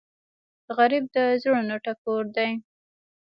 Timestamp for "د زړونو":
1.15-1.75